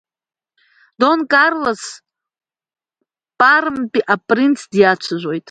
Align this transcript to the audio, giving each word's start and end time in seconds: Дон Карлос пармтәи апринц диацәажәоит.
Дон 0.99 1.19
Карлос 1.31 1.83
пармтәи 3.39 4.07
апринц 4.13 4.59
диацәажәоит. 4.73 5.39